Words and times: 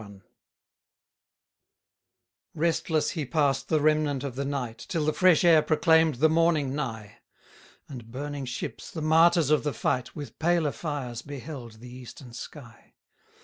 102 0.01 0.27
Restless 2.55 3.11
he 3.11 3.23
pass'd 3.23 3.69
the 3.69 3.79
remnant 3.79 4.23
of 4.23 4.33
the 4.33 4.43
night, 4.43 4.83
Till 4.89 5.05
the 5.05 5.13
fresh 5.13 5.43
air 5.43 5.61
proclaimed 5.61 6.15
the 6.15 6.27
morning 6.27 6.73
nigh: 6.73 7.19
And 7.87 8.09
burning 8.09 8.45
ships, 8.45 8.89
the 8.89 9.03
martyrs 9.03 9.51
of 9.51 9.63
the 9.63 9.75
fight, 9.75 10.15
With 10.15 10.39
paler 10.39 10.71
fires 10.71 11.21
beheld 11.21 11.73
the 11.73 11.93
eastern 11.93 12.33
sky. 12.33 12.95